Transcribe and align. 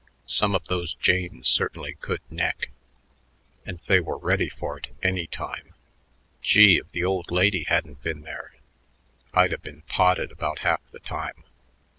Some 0.25 0.55
of 0.55 0.65
those 0.65 0.95
janes 0.95 1.47
certainly 1.47 1.93
could 1.93 2.21
neck, 2.27 2.71
and 3.67 3.77
they 3.85 3.99
were 3.99 4.17
ready 4.17 4.49
for 4.49 4.75
it 4.79 4.87
any 5.03 5.27
time. 5.27 5.75
Gee, 6.41 6.77
if 6.77 6.91
the 6.91 7.03
old 7.05 7.29
lady 7.29 7.65
hadn't 7.65 8.01
been 8.01 8.21
there, 8.23 8.55
I'd 9.31 9.53
a 9.53 9.59
been 9.59 9.83
potted 9.83 10.31
about 10.31 10.57
half 10.65 10.81
the 10.89 10.99
time. 10.99 11.43